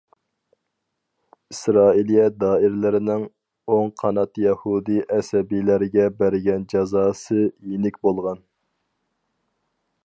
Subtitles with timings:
[1.53, 3.25] ئىسرائىلىيە دائىرىلىرىنىڭ
[3.75, 8.45] ئوڭ قانات يەھۇدىي ئەسەبىيلەرگە بەرگەن جازاسى يېنىك بولغان.